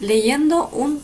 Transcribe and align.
leyendo 0.00 0.68
un 0.68 1.02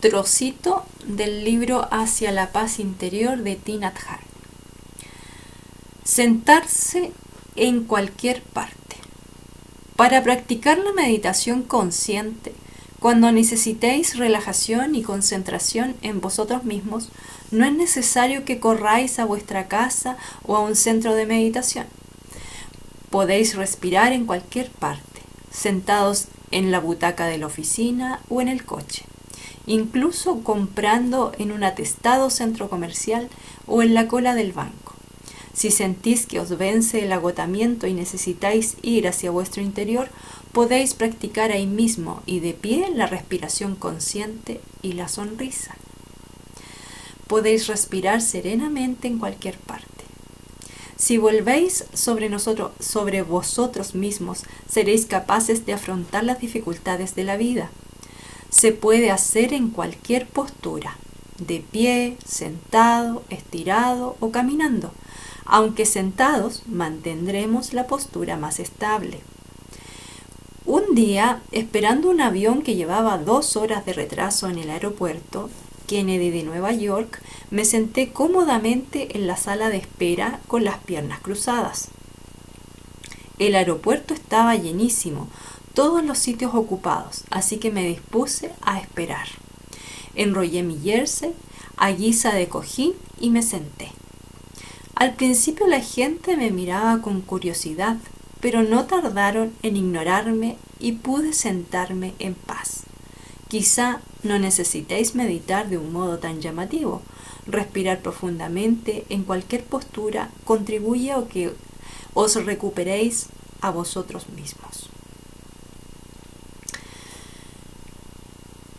trocito 0.00 0.84
del 1.04 1.44
libro 1.44 1.86
Hacia 1.90 2.32
la 2.32 2.50
paz 2.50 2.78
interior 2.78 3.38
de 3.38 3.56
Tina 3.56 3.92
Sentarse 6.02 7.12
en 7.54 7.84
cualquier 7.84 8.42
parte. 8.42 8.96
Para 9.96 10.22
practicar 10.22 10.78
la 10.78 10.92
meditación 10.92 11.62
consciente, 11.62 12.54
cuando 12.98 13.30
necesitéis 13.30 14.16
relajación 14.16 14.94
y 14.94 15.02
concentración 15.02 15.94
en 16.02 16.20
vosotros 16.20 16.64
mismos, 16.64 17.10
no 17.50 17.64
es 17.64 17.72
necesario 17.72 18.44
que 18.44 18.58
corráis 18.58 19.18
a 19.18 19.24
vuestra 19.24 19.68
casa 19.68 20.16
o 20.44 20.56
a 20.56 20.60
un 20.60 20.76
centro 20.76 21.14
de 21.14 21.26
meditación. 21.26 21.86
Podéis 23.10 23.54
respirar 23.54 24.12
en 24.12 24.24
cualquier 24.24 24.70
parte, 24.70 25.20
sentados 25.50 26.28
en 26.52 26.70
la 26.70 26.78
butaca 26.78 27.26
de 27.26 27.38
la 27.38 27.46
oficina 27.46 28.20
o 28.28 28.40
en 28.40 28.48
el 28.48 28.64
coche, 28.64 29.04
incluso 29.66 30.44
comprando 30.44 31.32
en 31.38 31.50
un 31.50 31.64
atestado 31.64 32.30
centro 32.30 32.68
comercial 32.70 33.28
o 33.66 33.82
en 33.82 33.94
la 33.94 34.06
cola 34.06 34.34
del 34.34 34.52
banco. 34.52 34.94
Si 35.52 35.70
sentís 35.70 36.26
que 36.26 36.40
os 36.40 36.56
vence 36.56 37.04
el 37.04 37.12
agotamiento 37.12 37.86
y 37.86 37.92
necesitáis 37.92 38.76
ir 38.82 39.08
hacia 39.08 39.30
vuestro 39.30 39.62
interior, 39.62 40.08
podéis 40.52 40.94
practicar 40.94 41.50
ahí 41.50 41.66
mismo 41.66 42.22
y 42.26 42.40
de 42.40 42.54
pie 42.54 42.90
la 42.94 43.06
respiración 43.06 43.74
consciente 43.74 44.60
y 44.82 44.92
la 44.92 45.08
sonrisa 45.08 45.74
podéis 47.32 47.66
respirar 47.66 48.20
serenamente 48.20 49.08
en 49.08 49.18
cualquier 49.18 49.56
parte. 49.56 49.91
Si 50.96 51.18
volvéis 51.18 51.84
sobre 51.94 52.28
nosotros, 52.28 52.72
sobre 52.80 53.22
vosotros 53.22 53.94
mismos, 53.94 54.44
seréis 54.68 55.06
capaces 55.06 55.66
de 55.66 55.72
afrontar 55.72 56.24
las 56.24 56.40
dificultades 56.40 57.14
de 57.14 57.24
la 57.24 57.36
vida. 57.36 57.70
Se 58.50 58.72
puede 58.72 59.10
hacer 59.10 59.52
en 59.52 59.70
cualquier 59.70 60.28
postura, 60.28 60.96
de 61.38 61.60
pie, 61.60 62.16
sentado, 62.24 63.22
estirado 63.30 64.16
o 64.20 64.30
caminando. 64.30 64.92
Aunque 65.44 65.86
sentados, 65.86 66.62
mantendremos 66.66 67.72
la 67.72 67.86
postura 67.86 68.36
más 68.36 68.60
estable. 68.60 69.20
Un 70.64 70.94
día, 70.94 71.42
esperando 71.50 72.08
un 72.08 72.20
avión 72.20 72.62
que 72.62 72.76
llevaba 72.76 73.18
dos 73.18 73.56
horas 73.56 73.84
de 73.84 73.92
retraso 73.92 74.48
en 74.48 74.58
el 74.58 74.70
aeropuerto, 74.70 75.50
Kennedy 75.86 76.30
de 76.30 76.42
Nueva 76.42 76.72
York, 76.72 77.20
me 77.50 77.64
senté 77.64 78.12
cómodamente 78.12 79.16
en 79.16 79.26
la 79.26 79.36
sala 79.36 79.68
de 79.68 79.78
espera 79.78 80.40
con 80.48 80.64
las 80.64 80.78
piernas 80.78 81.20
cruzadas. 81.20 81.88
El 83.38 83.54
aeropuerto 83.54 84.14
estaba 84.14 84.56
llenísimo, 84.56 85.28
todos 85.74 86.04
los 86.04 86.18
sitios 86.18 86.54
ocupados, 86.54 87.24
así 87.30 87.58
que 87.58 87.70
me 87.70 87.86
dispuse 87.86 88.52
a 88.62 88.78
esperar. 88.78 89.26
Enrollé 90.14 90.62
mi 90.62 90.78
jersey 90.78 91.32
a 91.76 91.90
guisa 91.90 92.32
de 92.34 92.48
cojín 92.48 92.92
y 93.18 93.30
me 93.30 93.42
senté. 93.42 93.90
Al 94.94 95.14
principio 95.14 95.66
la 95.66 95.80
gente 95.80 96.36
me 96.36 96.50
miraba 96.50 97.00
con 97.02 97.22
curiosidad, 97.22 97.96
pero 98.40 98.62
no 98.62 98.84
tardaron 98.84 99.52
en 99.62 99.76
ignorarme 99.76 100.56
y 100.78 100.92
pude 100.92 101.32
sentarme 101.32 102.14
en 102.18 102.34
paz. 102.34 102.81
Quizá 103.52 104.00
no 104.22 104.38
necesitéis 104.38 105.14
meditar 105.14 105.68
de 105.68 105.76
un 105.76 105.92
modo 105.92 106.18
tan 106.18 106.40
llamativo. 106.40 107.02
Respirar 107.46 108.00
profundamente 108.00 109.04
en 109.10 109.24
cualquier 109.24 109.62
postura 109.62 110.30
contribuye 110.46 111.12
a 111.12 111.22
que 111.28 111.52
os 112.14 112.34
recuperéis 112.46 113.26
a 113.60 113.70
vosotros 113.70 114.30
mismos. 114.30 114.88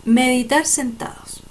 Meditar 0.06 0.66
sentados. 0.66 1.44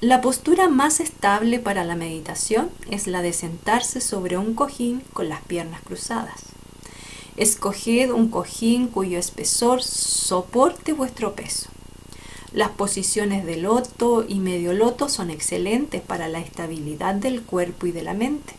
La 0.00 0.20
postura 0.20 0.68
más 0.68 0.98
estable 0.98 1.60
para 1.60 1.84
la 1.84 1.94
meditación 1.94 2.70
es 2.90 3.06
la 3.06 3.22
de 3.22 3.32
sentarse 3.32 4.00
sobre 4.00 4.36
un 4.36 4.54
cojín 4.54 4.98
con 5.12 5.28
las 5.28 5.42
piernas 5.42 5.80
cruzadas. 5.82 6.42
Escoged 7.36 8.10
un 8.10 8.30
cojín 8.30 8.88
cuyo 8.88 9.16
espesor 9.16 9.80
soporte 9.80 10.92
vuestro 10.92 11.36
peso. 11.36 11.75
Las 12.56 12.70
posiciones 12.70 13.44
de 13.44 13.58
loto 13.58 14.24
y 14.26 14.36
medio 14.36 14.72
loto 14.72 15.10
son 15.10 15.28
excelentes 15.28 16.00
para 16.00 16.26
la 16.26 16.38
estabilidad 16.38 17.14
del 17.14 17.42
cuerpo 17.42 17.86
y 17.86 17.92
de 17.92 18.02
la 18.02 18.14
mente. 18.14 18.54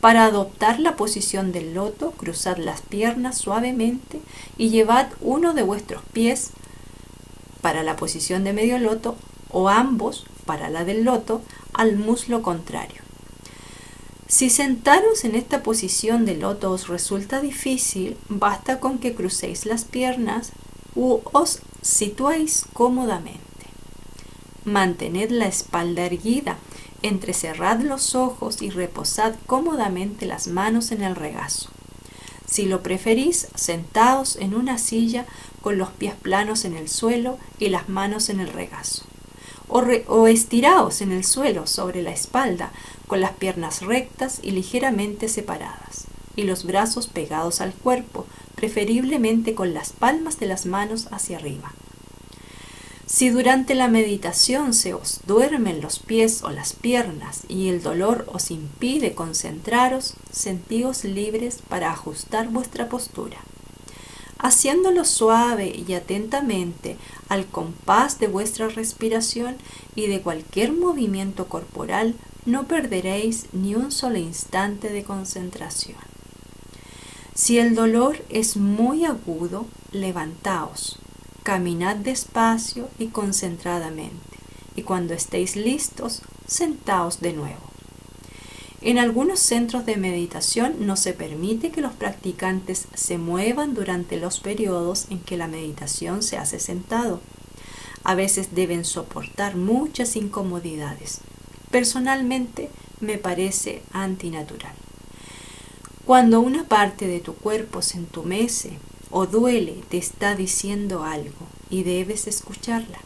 Para 0.00 0.24
adoptar 0.24 0.78
la 0.78 0.94
posición 0.94 1.50
del 1.50 1.74
loto, 1.74 2.12
cruzad 2.12 2.58
las 2.58 2.80
piernas 2.80 3.36
suavemente 3.36 4.20
y 4.56 4.68
llevad 4.70 5.08
uno 5.20 5.52
de 5.52 5.64
vuestros 5.64 6.04
pies 6.12 6.50
para 7.60 7.82
la 7.82 7.96
posición 7.96 8.44
de 8.44 8.52
medio 8.52 8.78
loto 8.78 9.16
o 9.50 9.68
ambos 9.68 10.24
para 10.46 10.70
la 10.70 10.84
del 10.84 11.02
loto 11.02 11.42
al 11.72 11.96
muslo 11.96 12.40
contrario. 12.40 13.02
Si 14.28 14.48
sentaros 14.48 15.24
en 15.24 15.34
esta 15.34 15.64
posición 15.64 16.24
de 16.24 16.36
loto 16.36 16.70
os 16.70 16.86
resulta 16.86 17.40
difícil, 17.40 18.16
basta 18.28 18.78
con 18.78 19.00
que 19.00 19.16
crucéis 19.16 19.66
las 19.66 19.82
piernas 19.82 20.52
u 20.94 21.18
os 21.32 21.62
situáis 21.82 22.64
cómodamente. 22.72 23.42
Mantened 24.64 25.30
la 25.30 25.46
espalda 25.46 26.04
erguida, 26.04 26.58
entrecerrad 27.02 27.80
los 27.80 28.14
ojos 28.14 28.60
y 28.62 28.70
reposad 28.70 29.34
cómodamente 29.46 30.26
las 30.26 30.48
manos 30.48 30.92
en 30.92 31.02
el 31.02 31.16
regazo. 31.16 31.70
Si 32.46 32.66
lo 32.66 32.82
preferís, 32.82 33.48
sentaos 33.54 34.36
en 34.36 34.54
una 34.54 34.78
silla 34.78 35.26
con 35.60 35.78
los 35.78 35.90
pies 35.90 36.14
planos 36.14 36.64
en 36.64 36.74
el 36.74 36.88
suelo 36.88 37.38
y 37.58 37.68
las 37.68 37.88
manos 37.88 38.30
en 38.30 38.40
el 38.40 38.48
regazo. 38.48 39.04
O, 39.68 39.82
o, 40.06 40.26
estiraos 40.26 41.02
en 41.02 41.12
el 41.12 41.24
suelo 41.24 41.66
sobre 41.66 42.02
la 42.02 42.10
espalda 42.10 42.72
con 43.06 43.20
las 43.20 43.32
piernas 43.32 43.82
rectas 43.82 44.40
y 44.42 44.52
ligeramente 44.52 45.28
separadas 45.28 46.06
y 46.36 46.44
los 46.44 46.64
brazos 46.64 47.08
pegados 47.08 47.60
al 47.60 47.74
cuerpo, 47.74 48.24
preferiblemente 48.58 49.54
con 49.54 49.72
las 49.72 49.92
palmas 49.92 50.40
de 50.40 50.46
las 50.46 50.66
manos 50.66 51.06
hacia 51.12 51.36
arriba. 51.36 51.72
Si 53.06 53.30
durante 53.30 53.76
la 53.76 53.86
meditación 53.86 54.74
se 54.74 54.94
os 54.94 55.20
duermen 55.28 55.80
los 55.80 56.00
pies 56.00 56.42
o 56.42 56.50
las 56.50 56.72
piernas 56.72 57.42
y 57.48 57.68
el 57.68 57.82
dolor 57.84 58.26
os 58.32 58.50
impide 58.50 59.14
concentraros, 59.14 60.14
sentíos 60.32 61.04
libres 61.04 61.60
para 61.68 61.92
ajustar 61.92 62.48
vuestra 62.48 62.88
postura. 62.88 63.38
Haciéndolo 64.40 65.04
suave 65.04 65.72
y 65.88 65.94
atentamente 65.94 66.96
al 67.28 67.46
compás 67.46 68.18
de 68.18 68.26
vuestra 68.26 68.68
respiración 68.68 69.56
y 69.94 70.08
de 70.08 70.20
cualquier 70.20 70.72
movimiento 70.72 71.46
corporal, 71.46 72.16
no 72.44 72.66
perderéis 72.66 73.46
ni 73.52 73.76
un 73.76 73.92
solo 73.92 74.18
instante 74.18 74.90
de 74.90 75.04
concentración. 75.04 76.07
Si 77.38 77.60
el 77.60 77.76
dolor 77.76 78.18
es 78.30 78.56
muy 78.56 79.04
agudo, 79.04 79.66
levantaos, 79.92 80.98
caminad 81.44 81.94
despacio 81.94 82.88
y 82.98 83.06
concentradamente, 83.06 84.38
y 84.74 84.82
cuando 84.82 85.14
estéis 85.14 85.54
listos, 85.54 86.22
sentaos 86.48 87.20
de 87.20 87.34
nuevo. 87.34 87.60
En 88.80 88.98
algunos 88.98 89.38
centros 89.38 89.86
de 89.86 89.96
meditación 89.96 90.84
no 90.84 90.96
se 90.96 91.12
permite 91.12 91.70
que 91.70 91.80
los 91.80 91.92
practicantes 91.92 92.88
se 92.94 93.18
muevan 93.18 93.72
durante 93.72 94.16
los 94.16 94.40
periodos 94.40 95.06
en 95.08 95.20
que 95.20 95.36
la 95.36 95.46
meditación 95.46 96.24
se 96.24 96.38
hace 96.38 96.58
sentado. 96.58 97.20
A 98.02 98.16
veces 98.16 98.56
deben 98.56 98.84
soportar 98.84 99.54
muchas 99.54 100.16
incomodidades. 100.16 101.20
Personalmente 101.70 102.68
me 103.00 103.16
parece 103.16 103.82
antinatural. 103.92 104.74
Cuando 106.08 106.40
una 106.40 106.64
parte 106.64 107.06
de 107.06 107.20
tu 107.20 107.34
cuerpo 107.34 107.82
se 107.82 107.98
entumece 107.98 108.78
o 109.10 109.26
duele, 109.26 109.82
te 109.90 109.98
está 109.98 110.34
diciendo 110.34 111.04
algo 111.04 111.46
y 111.68 111.82
debes 111.82 112.26
escucharla. 112.26 112.98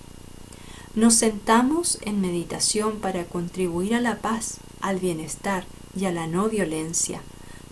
Nos 0.94 1.14
sentamos 1.14 1.98
en 2.02 2.20
meditación 2.20 3.00
para 3.00 3.24
contribuir 3.24 3.96
a 3.96 4.00
la 4.00 4.20
paz, 4.20 4.58
al 4.80 5.00
bienestar 5.00 5.64
y 5.96 6.04
a 6.04 6.12
la 6.12 6.28
no 6.28 6.48
violencia, 6.48 7.22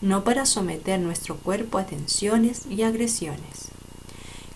no 0.01 0.25
para 0.25 0.47
someter 0.47 0.99
nuestro 0.99 1.37
cuerpo 1.37 1.79
a 1.79 1.87
tensiones 1.87 2.63
y 2.69 2.83
agresiones. 2.83 3.69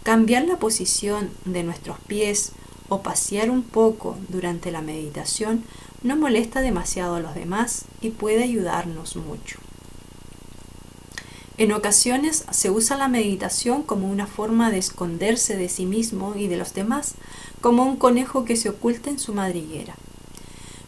Cambiar 0.02 0.44
la 0.44 0.56
posición 0.56 1.30
de 1.44 1.62
nuestros 1.62 2.00
pies 2.00 2.50
o 2.88 3.00
pasear 3.00 3.48
un 3.48 3.62
poco 3.62 4.16
durante 4.28 4.72
la 4.72 4.82
meditación 4.82 5.62
no 6.02 6.16
molesta 6.16 6.62
demasiado 6.62 7.14
a 7.14 7.20
los 7.20 7.36
demás 7.36 7.84
y 8.00 8.10
puede 8.10 8.42
ayudarnos 8.42 9.14
mucho. 9.14 9.60
En 11.56 11.70
ocasiones 11.72 12.44
se 12.50 12.70
usa 12.70 12.96
la 12.96 13.06
meditación 13.06 13.84
como 13.84 14.10
una 14.10 14.26
forma 14.26 14.72
de 14.72 14.78
esconderse 14.78 15.56
de 15.56 15.68
sí 15.68 15.86
mismo 15.86 16.34
y 16.34 16.48
de 16.48 16.56
los 16.56 16.74
demás, 16.74 17.14
como 17.60 17.84
un 17.84 17.96
conejo 17.96 18.44
que 18.44 18.56
se 18.56 18.70
oculta 18.70 19.08
en 19.08 19.20
su 19.20 19.32
madriguera. 19.34 19.94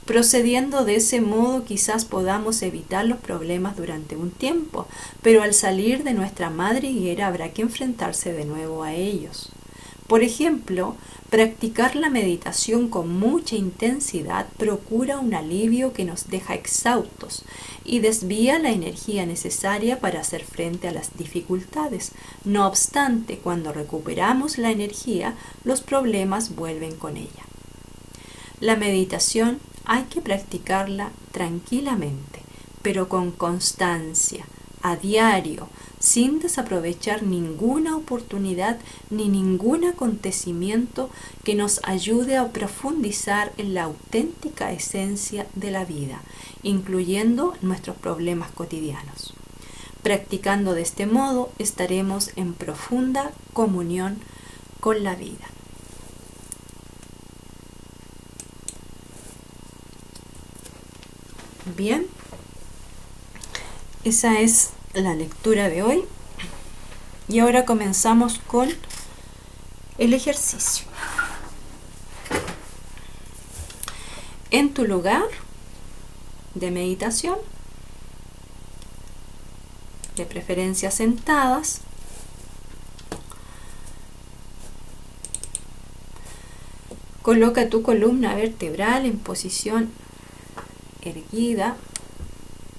Procediendo 0.06 0.84
de 0.84 0.96
ese 0.96 1.20
modo 1.20 1.64
quizás 1.64 2.04
podamos 2.04 2.62
evitar 2.62 3.04
los 3.06 3.18
problemas 3.18 3.76
durante 3.76 4.16
un 4.16 4.30
tiempo, 4.30 4.88
pero 5.22 5.42
al 5.42 5.54
salir 5.54 6.02
de 6.02 6.14
nuestra 6.14 6.50
madriguera 6.50 7.28
habrá 7.28 7.50
que 7.50 7.62
enfrentarse 7.62 8.32
de 8.32 8.44
nuevo 8.44 8.82
a 8.82 8.92
ellos. 8.92 9.50
Por 10.08 10.22
ejemplo, 10.22 10.96
practicar 11.30 11.96
la 11.96 12.08
meditación 12.08 12.88
con 12.88 13.18
mucha 13.18 13.56
intensidad 13.56 14.46
procura 14.56 15.18
un 15.18 15.34
alivio 15.34 15.92
que 15.92 16.04
nos 16.04 16.28
deja 16.28 16.54
exhaustos 16.54 17.44
y 17.84 17.98
desvía 18.00 18.58
la 18.58 18.70
energía 18.70 19.26
necesaria 19.26 20.00
para 20.00 20.20
hacer 20.20 20.44
frente 20.44 20.88
a 20.88 20.92
las 20.92 21.16
dificultades. 21.16 22.12
No 22.44 22.66
obstante, 22.66 23.38
cuando 23.38 23.72
recuperamos 23.72 24.58
la 24.58 24.70
energía, 24.70 25.34
los 25.64 25.80
problemas 25.80 26.54
vuelven 26.54 26.94
con 26.96 27.16
ella. 27.16 27.44
La 28.60 28.76
meditación 28.76 29.58
hay 29.84 30.04
que 30.04 30.20
practicarla 30.20 31.10
tranquilamente, 31.32 32.40
pero 32.82 33.08
con 33.08 33.30
constancia, 33.30 34.46
a 34.86 34.94
diario, 34.94 35.68
sin 35.98 36.38
desaprovechar 36.38 37.24
ninguna 37.24 37.96
oportunidad 37.96 38.78
ni 39.10 39.28
ningún 39.28 39.84
acontecimiento 39.84 41.10
que 41.42 41.56
nos 41.56 41.80
ayude 41.82 42.36
a 42.36 42.52
profundizar 42.52 43.52
en 43.56 43.74
la 43.74 43.82
auténtica 43.82 44.70
esencia 44.70 45.48
de 45.56 45.72
la 45.72 45.84
vida, 45.84 46.22
incluyendo 46.62 47.54
nuestros 47.62 47.96
problemas 47.96 48.52
cotidianos. 48.52 49.34
Practicando 50.04 50.74
de 50.74 50.82
este 50.82 51.06
modo 51.06 51.50
estaremos 51.58 52.30
en 52.36 52.54
profunda 52.54 53.32
comunión 53.52 54.20
con 54.78 55.02
la 55.02 55.16
vida. 55.16 55.46
Bien, 61.76 62.06
esa 64.04 64.38
es 64.38 64.75
la 65.02 65.14
lectura 65.14 65.68
de 65.68 65.82
hoy. 65.82 66.04
Y 67.28 67.40
ahora 67.40 67.64
comenzamos 67.64 68.38
con 68.38 68.68
el 69.98 70.14
ejercicio. 70.14 70.86
En 74.50 74.72
tu 74.72 74.84
lugar 74.84 75.24
de 76.54 76.70
meditación, 76.70 77.36
de 80.14 80.24
preferencia 80.24 80.90
sentadas, 80.90 81.80
coloca 87.22 87.68
tu 87.68 87.82
columna 87.82 88.34
vertebral 88.34 89.04
en 89.04 89.18
posición 89.18 89.90
erguida, 91.02 91.76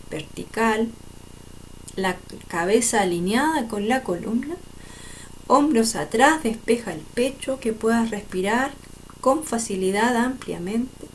vertical, 0.09 0.89
la 1.97 2.15
cabeza 2.47 3.01
alineada 3.01 3.67
con 3.67 3.89
la 3.89 4.03
columna, 4.03 4.55
hombros 5.47 5.95
atrás, 5.95 6.43
despeja 6.43 6.93
el 6.93 7.01
pecho, 7.01 7.59
que 7.59 7.73
puedas 7.73 8.11
respirar 8.11 8.71
con 9.19 9.43
facilidad 9.43 10.15
ampliamente. 10.15 11.07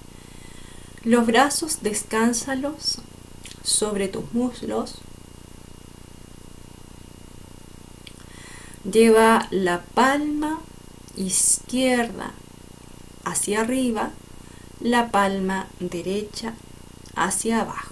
Los 1.04 1.26
brazos 1.26 1.78
descánsalos 1.82 3.00
sobre 3.62 4.08
tus 4.08 4.32
muslos. 4.32 4.96
Lleva 8.84 9.46
la 9.50 9.82
palma 9.82 10.60
izquierda 11.16 12.32
hacia 13.24 13.60
arriba, 13.60 14.10
la 14.80 15.12
palma 15.12 15.68
derecha 15.78 16.54
hacia 17.14 17.60
abajo. 17.60 17.91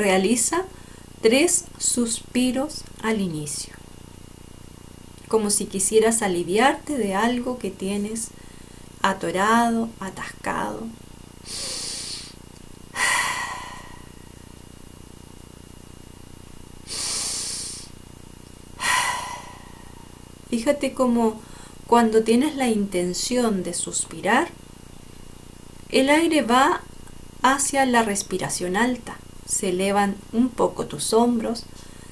Realiza 0.00 0.64
tres 1.20 1.66
suspiros 1.76 2.84
al 3.02 3.20
inicio, 3.20 3.74
como 5.28 5.50
si 5.50 5.66
quisieras 5.66 6.22
aliviarte 6.22 6.96
de 6.96 7.14
algo 7.14 7.58
que 7.58 7.70
tienes 7.70 8.28
atorado, 9.02 9.90
atascado. 10.00 10.86
Fíjate 20.48 20.94
como 20.94 21.42
cuando 21.86 22.24
tienes 22.24 22.56
la 22.56 22.68
intención 22.68 23.62
de 23.62 23.74
suspirar, 23.74 24.48
el 25.90 26.08
aire 26.08 26.40
va 26.40 26.80
hacia 27.42 27.84
la 27.84 28.02
respiración 28.02 28.78
alta 28.78 29.19
se 29.50 29.70
elevan 29.70 30.14
un 30.32 30.48
poco 30.48 30.86
tus 30.86 31.12
hombros, 31.12 31.64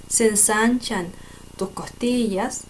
se 0.09 0.27
ensanchan 0.27 1.13
tus 1.57 1.71
costillas. 1.71 2.65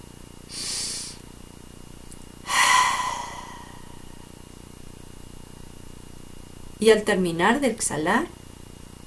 Y 6.79 6.91
al 6.91 7.03
terminar 7.03 7.61
de 7.61 7.69
exhalar, 7.69 8.29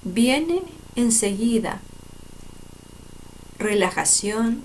viene 0.03 0.63
enseguida 0.95 1.81
relajación, 3.59 4.63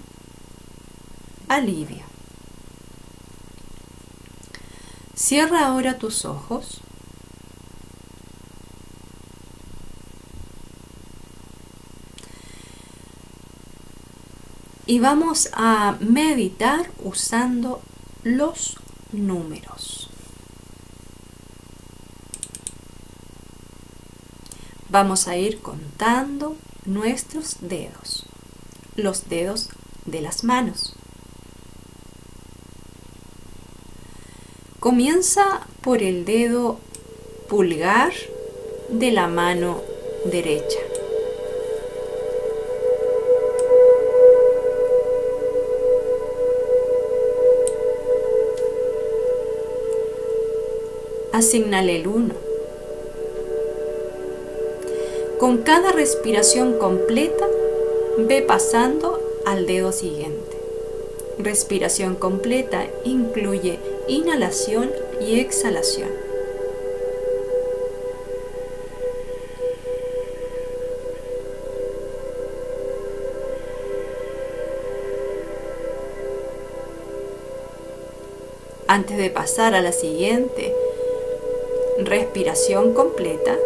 alivio. 1.46 2.04
Cierra 5.14 5.66
ahora 5.66 5.98
tus 5.98 6.25
ojos 6.25 6.81
y 14.86 15.00
vamos 15.00 15.50
a 15.52 15.96
meditar 16.00 16.90
usando 17.02 17.82
los 18.22 18.76
números. 19.12 20.08
Vamos 24.88 25.26
a 25.26 25.36
ir 25.36 25.60
contando 25.60 26.56
nuestros 26.84 27.56
dedos, 27.60 28.24
los 28.94 29.28
dedos 29.28 29.68
de 30.04 30.20
las 30.20 30.44
manos. 30.44 30.94
Comienza 34.78 35.66
por 35.82 36.02
el 36.02 36.24
dedo 36.24 36.78
pulgar 37.48 38.12
de 38.88 39.10
la 39.10 39.26
mano 39.26 39.82
derecha. 40.31 40.85
Asignale 51.36 51.96
el 51.96 52.08
1. 52.08 52.34
Con 55.38 55.58
cada 55.58 55.93
respiración 55.93 56.78
completa, 56.78 57.46
ve 58.16 58.40
pasando 58.40 59.20
al 59.44 59.66
dedo 59.66 59.93
siguiente. 59.93 60.56
Respiración 61.38 62.14
completa 62.14 62.86
incluye 63.05 63.78
inhalación 64.08 64.90
y 65.20 65.38
exhalación. 65.38 66.08
Antes 78.88 79.19
de 79.19 79.28
pasar 79.28 79.74
a 79.74 79.82
la 79.82 79.93
siguiente, 79.93 80.72
respiración 81.98 82.93
completa, 82.93 83.56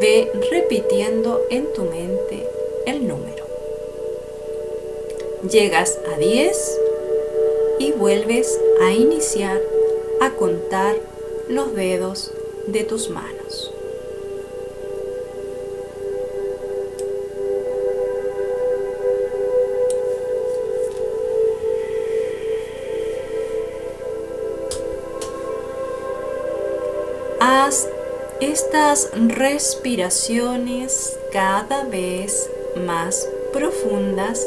ve 0.00 0.30
repitiendo 0.50 1.42
en 1.50 1.72
tu 1.72 1.84
mente 1.84 2.48
el 2.86 3.06
número. 3.06 3.44
Llegas 5.48 5.98
a 6.14 6.18
10 6.18 6.80
y 7.78 7.92
vuelves 7.92 8.58
a 8.82 8.92
iniciar 8.92 9.60
a 10.20 10.30
contar 10.32 10.96
los 11.48 11.74
dedos 11.74 12.32
de 12.66 12.84
tus 12.84 13.08
manos. 13.08 13.67
Estas 28.40 29.10
respiraciones 29.12 31.18
cada 31.32 31.84
vez 31.84 32.48
más 32.86 33.28
profundas 33.52 34.46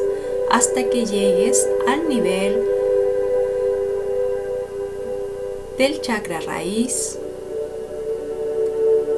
hasta 0.50 0.89
que 0.89 1.05
llegues 1.05 1.67
al 1.88 2.07
nivel 2.07 2.62
del 5.77 6.00
chakra 6.01 6.39
raíz, 6.41 7.17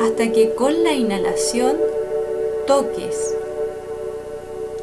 hasta 0.01 0.31
que 0.31 0.53
con 0.55 0.83
la 0.83 0.93
inhalación 0.93 1.77
toques 2.65 3.35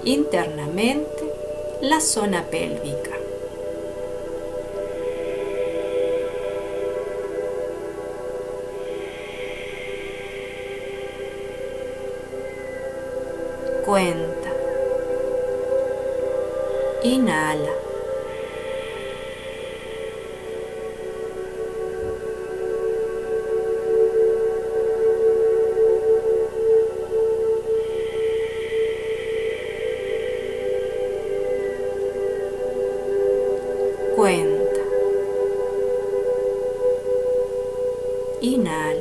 internamente 0.05 1.33
la 1.81 2.01
zona 2.01 2.45
pélvica. 2.51 3.20
Cuenta. 13.91 14.53
Inhala. 17.03 17.73
Cuenta. 34.15 34.81
Inhala. 38.41 39.00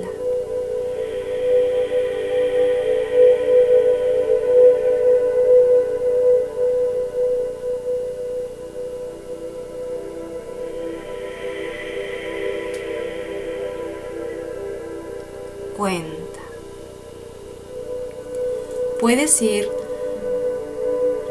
Puedes 19.09 19.41
ir 19.41 19.67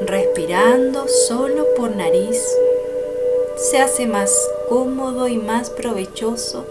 respirando 0.00 1.06
solo 1.06 1.64
por 1.76 1.94
nariz 1.94 2.44
se 3.54 3.78
hace 3.78 4.08
más 4.08 4.50
cómodo 4.68 5.28
y 5.28 5.36
más 5.36 5.70
provechoso 5.70 6.66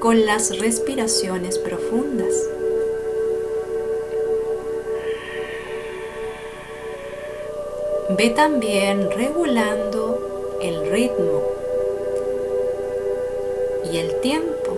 con 0.00 0.26
las 0.26 0.58
respiraciones 0.58 1.56
profundas. 1.56 2.34
Ve 8.18 8.28
también 8.28 9.10
regulando 9.12 10.58
el 10.60 10.90
ritmo 10.90 11.42
y 13.90 13.96
el 13.96 14.20
tiempo 14.20 14.76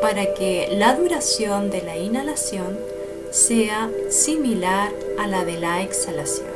para 0.00 0.32
que 0.32 0.68
la 0.72 0.94
duración 0.94 1.68
de 1.68 1.82
la 1.82 1.98
inhalación 1.98 3.01
sea 3.32 3.90
similar 4.10 4.92
a 5.18 5.26
la 5.26 5.44
de 5.44 5.58
la 5.58 5.80
exhalación. 5.80 6.51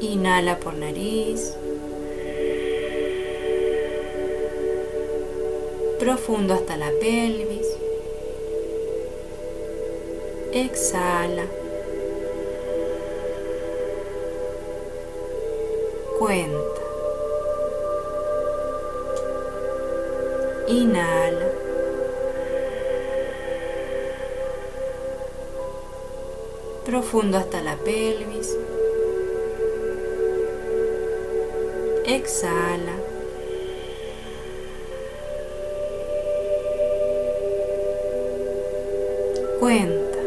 Inhala 0.00 0.58
por 0.60 0.74
nariz. 0.74 1.54
Profundo 5.98 6.52
hasta 6.52 6.76
la 6.76 6.90
pelvis. 7.00 7.66
Exhala. 10.52 11.46
Cuenta. 16.18 16.80
Inhala. 20.68 21.46
Profundo 26.84 27.38
hasta 27.38 27.62
la 27.62 27.76
pelvis. 27.76 28.56
Exhala. 32.06 32.92
Cuenta. 39.58 40.18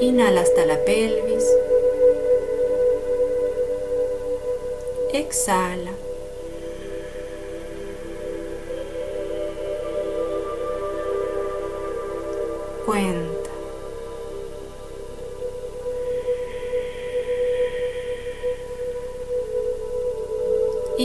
Inhala 0.00 0.42
hasta 0.42 0.66
la 0.66 0.84
pelvis. 0.84 1.46
Exhala. 5.14 5.92
Cuenta. 12.84 13.37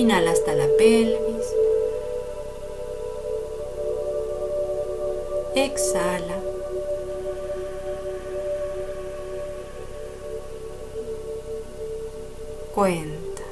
Inhala 0.03 0.31
hasta 0.31 0.53
la 0.53 0.67
pelvis. 0.77 1.47
Exhala. 5.55 6.39
Cuenta. 12.75 13.43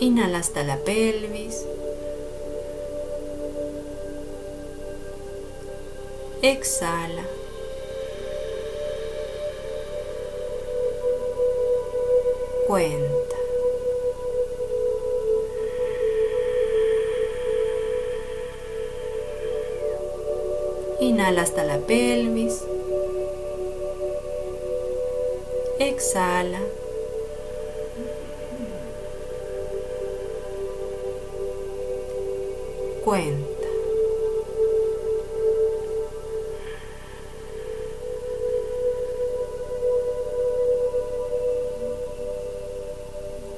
Inhala 0.00 0.38
hasta 0.38 0.64
la 0.64 0.76
pelvis. 0.78 1.64
Exhala. 6.42 7.43
Cuenta. 12.74 13.36
Inhala 20.98 21.42
hasta 21.42 21.62
la 21.62 21.78
pelvis. 21.78 22.64
Exhala. 25.78 26.58
Cuenta. 33.04 33.53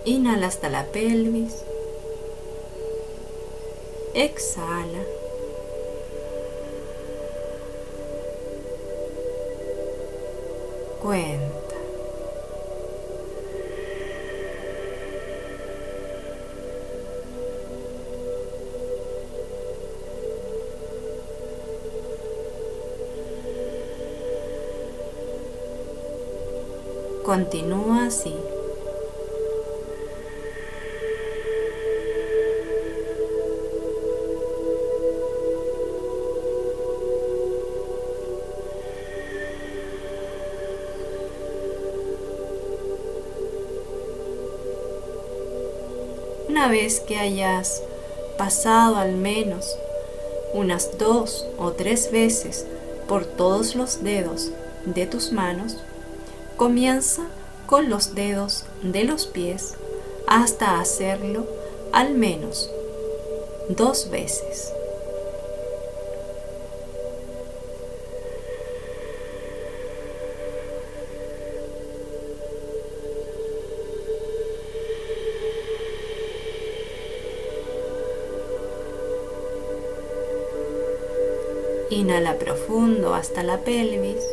Inhala 0.06 0.46
hasta 0.46 0.68
la 0.68 0.84
pelvis. 0.84 1.64
Exhala. 4.14 5.02
Cuenta. 11.02 11.74
Continúa 27.24 28.06
así. 28.06 28.32
Vez 46.68 47.00
que 47.00 47.16
hayas 47.16 47.82
pasado 48.36 48.96
al 48.96 49.12
menos 49.12 49.76
unas 50.52 50.98
dos 50.98 51.46
o 51.58 51.72
tres 51.72 52.10
veces 52.10 52.66
por 53.08 53.24
todos 53.24 53.76
los 53.76 54.02
dedos 54.02 54.50
de 54.84 55.06
tus 55.06 55.32
manos, 55.32 55.76
comienza 56.56 57.22
con 57.66 57.88
los 57.88 58.14
dedos 58.14 58.64
de 58.82 59.04
los 59.04 59.26
pies 59.26 59.74
hasta 60.26 60.80
hacerlo 60.80 61.46
al 61.92 62.14
menos 62.14 62.68
dos 63.68 64.10
veces. 64.10 64.72
Inhala 81.90 82.34
profundo 82.38 83.14
hasta 83.14 83.42
la 83.42 83.58
pelvis. 83.58 84.24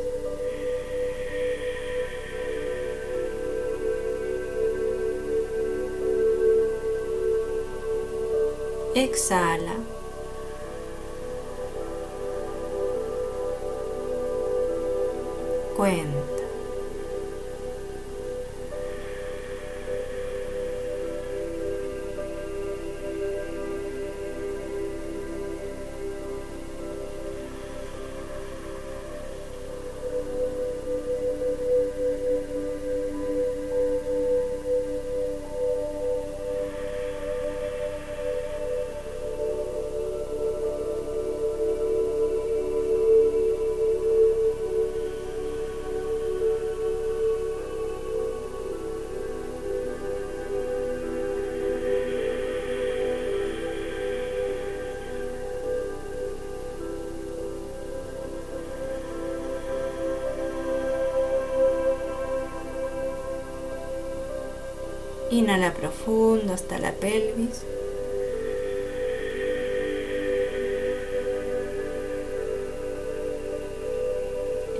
Exhala. 8.96 9.74
Inhala 65.34 65.74
profundo 65.74 66.54
hasta 66.54 66.78
la 66.78 66.92
pelvis. 66.92 67.64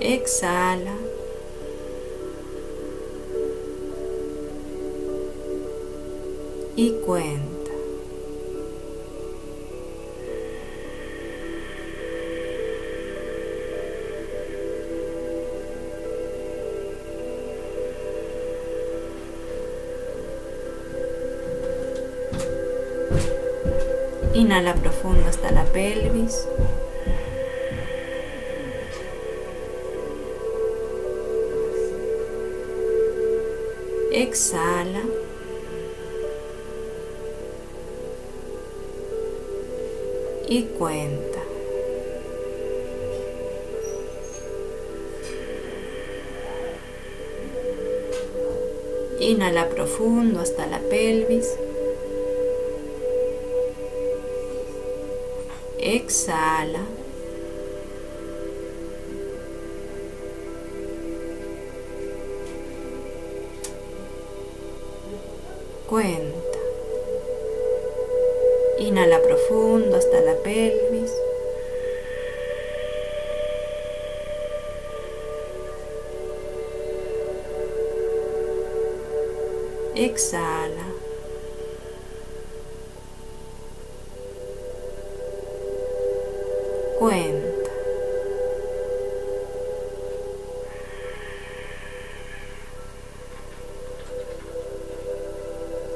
Exhala. 0.00 0.94
Y 6.76 6.90
cuenta. 7.04 7.53
Inhala 24.44 24.74
profundo 24.74 25.26
hasta 25.26 25.50
la 25.52 25.64
pelvis. 25.64 26.46
Exhala. 34.12 35.00
Y 40.46 40.64
cuenta. 40.78 41.40
Inhala 49.20 49.70
profundo 49.70 50.40
hasta 50.40 50.66
la 50.66 50.80
pelvis. 50.80 51.63
Exhala. 55.94 56.80
Cuenta. 65.88 66.58
Inhala 68.80 69.22
profundo 69.22 69.96
hasta 69.96 70.20
la 70.20 70.34
pelvis. 70.42 71.12
Exhala. 79.94 80.63
Cuenta. 87.04 87.70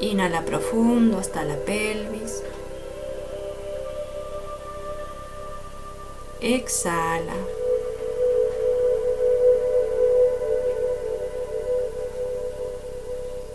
Inhala 0.00 0.44
profundo 0.44 1.16
hasta 1.16 1.44
la 1.44 1.56
pelvis. 1.56 2.42
Exhala. 6.42 7.32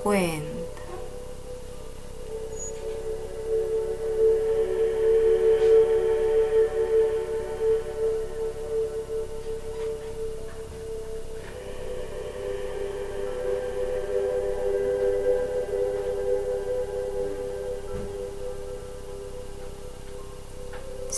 Cuenta. 0.02 0.53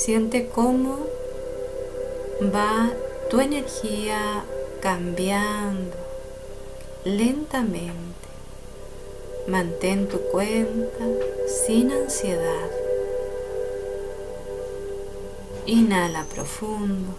Siente 0.06 0.50
cómo 0.54 1.00
va 2.54 2.92
tu 3.32 3.40
energía 3.40 4.46
cambiando 4.80 5.98
lentamente. 7.04 8.28
Mantén 9.48 10.08
tu 10.08 10.20
cuenta 10.32 11.06
sin 11.48 11.92
ansiedad. 11.92 12.70
Inhala 15.66 16.24
profundo. 16.26 17.16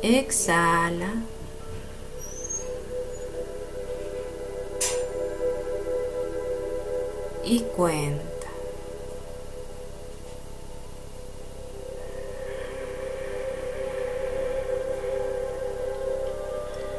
Exhala. 0.00 1.35
y 7.46 7.60
cuenta. 7.60 8.24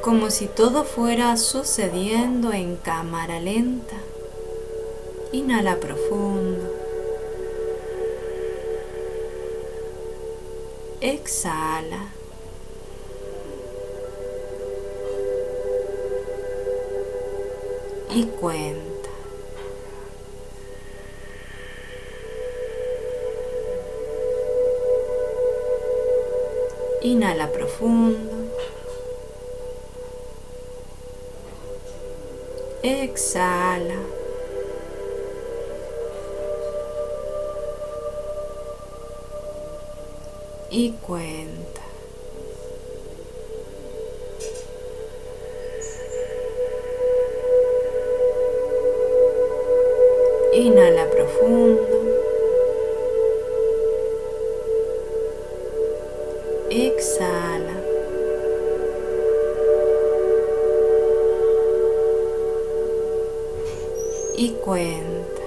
Como 0.01 0.29
si 0.29 0.47
todo 0.47 0.86
fuera 0.86 1.36
sucediendo 1.36 2.53
en 2.53 2.77
cámara 2.77 3.41
lenta. 3.41 3.97
Inhala 5.33 5.75
profundo. 5.75 6.73
Exhala. 11.01 12.13
Y 18.10 18.23
cuenta. 18.23 19.07
Inhala 27.12 27.48
profundo. 27.54 28.36
Exhala. 32.84 33.96
Y 40.70 40.91
cuenta. 41.08 41.82
Inhala 50.52 51.10
profundo. 51.10 51.96
Exhala. 56.97 57.75
Y 64.36 64.49
cuenta. 64.65 65.43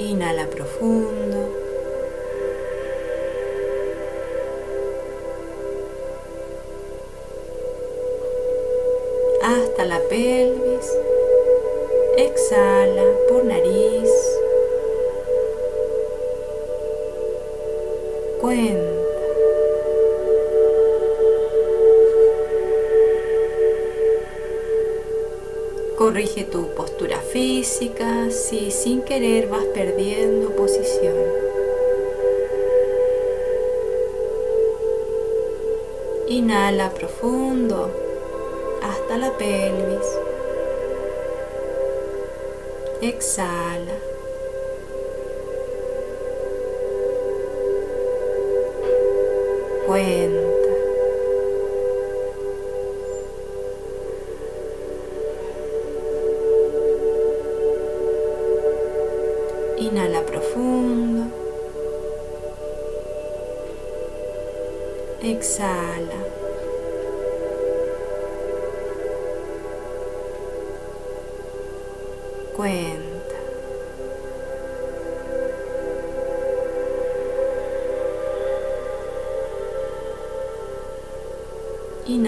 Inhala 0.00 0.46
profundo. 0.46 1.38
Hasta 9.44 9.84
la 9.84 10.00
pelvis. 10.08 10.47
Exhala 12.38 13.02
por 13.28 13.44
nariz. 13.44 14.10
Cuenta. 18.40 19.02
Corrige 25.96 26.44
tu 26.44 26.68
postura 26.76 27.18
física 27.18 28.30
si 28.30 28.70
sin 28.70 29.02
querer 29.02 29.48
vas 29.48 29.64
perdiendo 29.74 30.50
posición. 30.50 31.16
Inhala 36.28 36.90
profundo 36.90 37.90
hasta 38.80 39.16
la 39.18 39.36
pelvis. 39.36 40.27
Exhala. 43.00 43.94
Cuenta. 49.86 50.48
Inhala 59.78 60.22
profundo. 60.22 61.30
Exhala. 65.22 66.07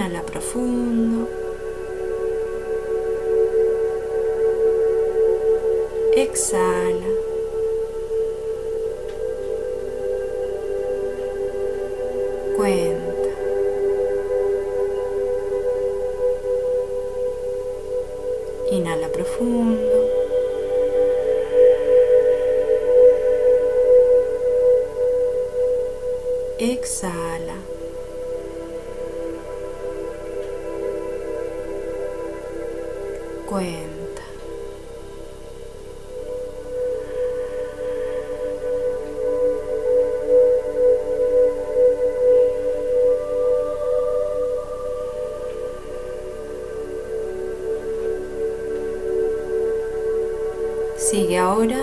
Inhala 0.01 0.23
profundo. 0.23 1.29
Exhala. 6.17 7.11
Cuenta. 12.57 13.31
Inhala 18.73 19.09
profundo. 19.11 19.99
Exhala. 26.59 27.80
Cuenta. 33.51 34.23
Sigue 50.97 51.39
ahora 51.39 51.77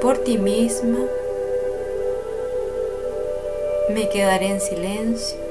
por 0.00 0.18
ti 0.18 0.38
misma. 0.38 1.13
Me 3.90 4.08
quedaré 4.08 4.46
en 4.46 4.60
silencio. 4.60 5.43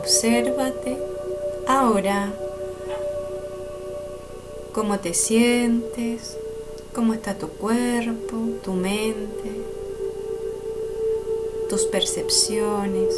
Obsérvate 0.00 0.96
ahora 1.66 2.32
cómo 4.72 4.98
te 4.98 5.12
sientes, 5.12 6.38
cómo 6.94 7.12
está 7.12 7.34
tu 7.34 7.48
cuerpo, 7.48 8.36
tu 8.64 8.72
mente, 8.72 9.60
tus 11.68 11.82
percepciones. 11.84 13.14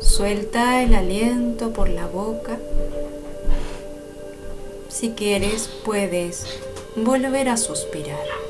Suelta 0.00 0.82
el 0.82 0.92
aliento 0.96 1.72
por 1.72 1.88
la 1.88 2.08
boca. 2.08 2.58
Si 4.88 5.10
quieres, 5.10 5.70
puedes 5.84 6.46
volver 6.96 7.48
a 7.48 7.56
suspirar. 7.56 8.43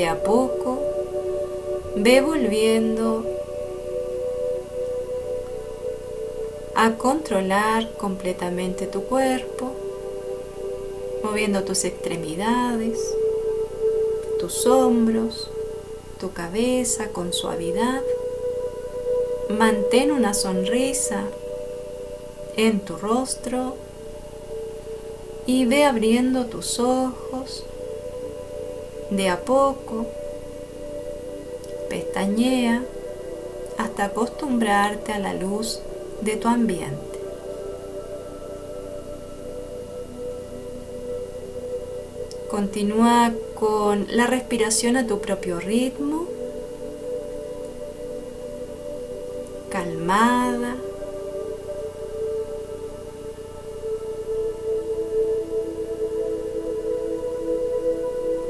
De 0.00 0.06
a 0.06 0.22
poco, 0.22 0.78
ve 1.94 2.22
volviendo 2.22 3.22
a 6.74 6.96
controlar 6.96 7.92
completamente 7.98 8.86
tu 8.86 9.02
cuerpo, 9.02 9.72
moviendo 11.22 11.64
tus 11.64 11.84
extremidades, 11.84 12.98
tus 14.38 14.66
hombros, 14.66 15.50
tu 16.18 16.32
cabeza 16.32 17.08
con 17.08 17.34
suavidad. 17.34 18.00
Mantén 19.50 20.12
una 20.12 20.32
sonrisa 20.32 21.24
en 22.56 22.80
tu 22.80 22.96
rostro 22.96 23.76
y 25.44 25.66
ve 25.66 25.84
abriendo 25.84 26.46
tus 26.46 26.80
ojos 26.80 27.66
de 29.10 29.28
a 29.28 29.40
poco. 29.40 30.06
Pestañea 31.88 32.82
hasta 33.78 34.04
acostumbrarte 34.06 35.12
a 35.12 35.18
la 35.18 35.34
luz 35.34 35.80
de 36.20 36.36
tu 36.36 36.48
ambiente. 36.48 37.18
Continúa 42.50 43.32
con 43.54 44.06
la 44.10 44.26
respiración 44.26 44.96
a 44.96 45.06
tu 45.06 45.20
propio 45.20 45.60
ritmo, 45.60 46.26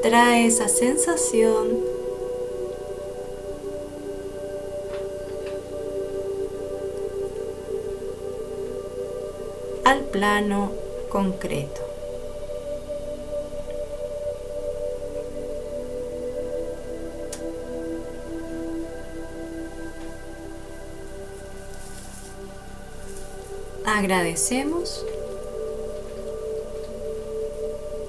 Trae 0.03 0.47
esa 0.47 0.67
sensación 0.69 1.79
al 9.85 10.01
plano 10.05 10.73
concreto. 11.11 11.83
Agradecemos 23.85 25.05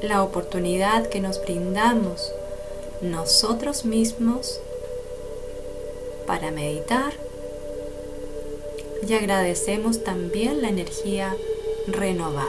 la 0.02 0.24
oportunidad 0.24 1.08
que 1.08 1.20
nos 1.20 1.42
brindamos 1.42 2.32
nosotros 3.02 3.86
mismos 3.86 4.60
para 6.26 6.52
meditar 6.52 7.14
y 9.08 9.14
agradecemos 9.14 10.04
también 10.04 10.62
la 10.62 10.70
energía 10.70 11.36
renovada. 11.88 12.48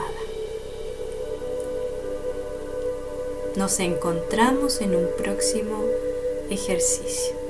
Nos 3.55 3.79
encontramos 3.79 4.81
en 4.81 4.95
un 4.95 5.07
próximo 5.17 5.83
ejercicio. 6.49 7.42